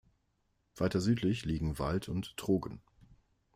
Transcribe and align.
Weiter 0.77 0.99
südlich 0.99 1.45
liegen 1.45 1.77
Wald 1.77 2.09
und 2.09 2.35
Trogen. 2.35 2.81